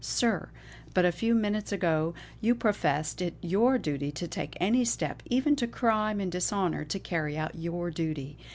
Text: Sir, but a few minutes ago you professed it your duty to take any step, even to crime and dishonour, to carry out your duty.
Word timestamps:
Sir, 0.03 0.49
but 0.95 1.05
a 1.05 1.11
few 1.11 1.35
minutes 1.35 1.71
ago 1.71 2.15
you 2.39 2.55
professed 2.55 3.21
it 3.21 3.35
your 3.39 3.77
duty 3.77 4.11
to 4.13 4.27
take 4.27 4.57
any 4.59 4.83
step, 4.83 5.21
even 5.29 5.55
to 5.57 5.67
crime 5.67 6.19
and 6.19 6.31
dishonour, 6.31 6.83
to 6.85 6.97
carry 6.97 7.37
out 7.37 7.53
your 7.53 7.91
duty. 7.91 8.39